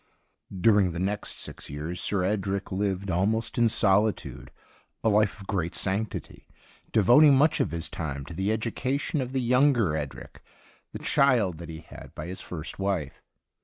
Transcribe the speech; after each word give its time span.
During 0.61 0.93
the 0.93 0.99
next 0.99 1.37
six 1.37 1.69
years 1.69 2.01
Sir 2.01 2.23
Edric 2.23 2.71
lived, 2.71 3.11
almost 3.11 3.59
in 3.59 3.69
solitude, 3.69 4.49
a 5.03 5.09
life 5.09 5.39
of 5.39 5.45
great 5.45 5.75
sanctity, 5.75 6.47
devoting 6.91 7.35
much 7.35 7.59
of 7.59 7.69
his 7.69 7.87
time 7.87 8.25
to 8.25 8.33
the 8.33 8.51
education 8.51 9.21
of 9.21 9.31
the 9.31 9.41
younger 9.41 9.95
Edric, 9.95 10.41
the 10.91 10.97
child 10.97 11.59
that 11.59 11.69
he 11.69 11.81
had 11.81 12.15
by 12.15 12.25
his 12.25 12.41
first 12.41 12.79
wife. 12.79 13.21